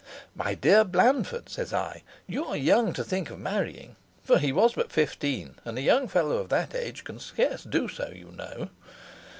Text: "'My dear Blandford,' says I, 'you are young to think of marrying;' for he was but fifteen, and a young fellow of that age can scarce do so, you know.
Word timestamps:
"'My 0.33 0.55
dear 0.55 0.83
Blandford,' 0.83 1.47
says 1.47 1.71
I, 1.75 2.01
'you 2.25 2.43
are 2.47 2.57
young 2.57 2.91
to 2.93 3.03
think 3.03 3.29
of 3.29 3.37
marrying;' 3.37 3.97
for 4.23 4.39
he 4.39 4.51
was 4.51 4.73
but 4.73 4.91
fifteen, 4.91 5.53
and 5.63 5.77
a 5.77 5.81
young 5.81 6.07
fellow 6.07 6.37
of 6.37 6.49
that 6.49 6.73
age 6.73 7.03
can 7.03 7.19
scarce 7.19 7.63
do 7.63 7.87
so, 7.87 8.07
you 8.11 8.31
know. 8.31 8.69